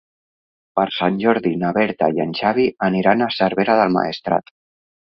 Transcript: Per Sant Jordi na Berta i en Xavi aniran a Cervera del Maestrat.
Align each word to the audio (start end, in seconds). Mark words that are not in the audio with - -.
Per 0.79 0.85
Sant 0.95 1.19
Jordi 1.25 1.53
na 1.65 1.71
Berta 1.79 2.09
i 2.17 2.25
en 2.27 2.35
Xavi 2.43 2.67
aniran 2.89 3.23
a 3.29 3.33
Cervera 3.39 3.79
del 3.83 3.97
Maestrat. 4.01 4.57